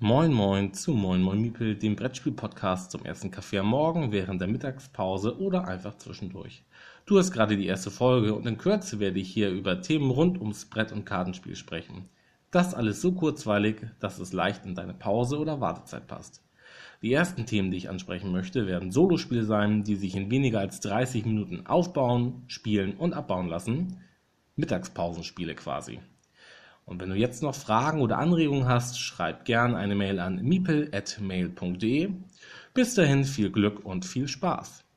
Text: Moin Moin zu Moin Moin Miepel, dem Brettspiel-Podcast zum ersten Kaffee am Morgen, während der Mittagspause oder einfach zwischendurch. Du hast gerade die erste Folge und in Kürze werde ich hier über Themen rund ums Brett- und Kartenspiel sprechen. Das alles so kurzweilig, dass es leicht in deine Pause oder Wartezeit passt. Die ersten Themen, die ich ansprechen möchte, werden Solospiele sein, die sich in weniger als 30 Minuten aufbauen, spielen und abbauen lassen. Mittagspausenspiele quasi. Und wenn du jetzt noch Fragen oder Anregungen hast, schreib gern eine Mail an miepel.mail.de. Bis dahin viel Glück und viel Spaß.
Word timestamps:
Moin 0.00 0.32
Moin 0.32 0.72
zu 0.74 0.94
Moin 0.94 1.20
Moin 1.20 1.40
Miepel, 1.40 1.74
dem 1.74 1.96
Brettspiel-Podcast 1.96 2.92
zum 2.92 3.04
ersten 3.04 3.32
Kaffee 3.32 3.58
am 3.58 3.66
Morgen, 3.66 4.12
während 4.12 4.40
der 4.40 4.46
Mittagspause 4.46 5.40
oder 5.40 5.66
einfach 5.66 5.98
zwischendurch. 5.98 6.62
Du 7.04 7.18
hast 7.18 7.32
gerade 7.32 7.56
die 7.56 7.66
erste 7.66 7.90
Folge 7.90 8.32
und 8.32 8.46
in 8.46 8.58
Kürze 8.58 9.00
werde 9.00 9.18
ich 9.18 9.28
hier 9.28 9.50
über 9.50 9.82
Themen 9.82 10.12
rund 10.12 10.40
ums 10.40 10.66
Brett- 10.66 10.92
und 10.92 11.04
Kartenspiel 11.04 11.56
sprechen. 11.56 12.08
Das 12.52 12.74
alles 12.74 13.00
so 13.00 13.10
kurzweilig, 13.10 13.86
dass 13.98 14.20
es 14.20 14.32
leicht 14.32 14.64
in 14.64 14.76
deine 14.76 14.94
Pause 14.94 15.36
oder 15.36 15.60
Wartezeit 15.60 16.06
passt. 16.06 16.44
Die 17.02 17.12
ersten 17.12 17.44
Themen, 17.44 17.72
die 17.72 17.78
ich 17.78 17.90
ansprechen 17.90 18.30
möchte, 18.30 18.68
werden 18.68 18.92
Solospiele 18.92 19.42
sein, 19.42 19.82
die 19.82 19.96
sich 19.96 20.14
in 20.14 20.30
weniger 20.30 20.60
als 20.60 20.78
30 20.78 21.24
Minuten 21.26 21.66
aufbauen, 21.66 22.44
spielen 22.46 22.94
und 22.94 23.14
abbauen 23.14 23.48
lassen. 23.48 23.96
Mittagspausenspiele 24.54 25.56
quasi. 25.56 25.98
Und 26.88 27.02
wenn 27.02 27.10
du 27.10 27.16
jetzt 27.16 27.42
noch 27.42 27.54
Fragen 27.54 28.00
oder 28.00 28.18
Anregungen 28.18 28.66
hast, 28.66 28.98
schreib 28.98 29.44
gern 29.44 29.74
eine 29.74 29.94
Mail 29.94 30.18
an 30.18 30.42
miepel.mail.de. 30.42 32.10
Bis 32.72 32.94
dahin 32.94 33.24
viel 33.24 33.50
Glück 33.50 33.84
und 33.84 34.06
viel 34.06 34.26
Spaß. 34.26 34.87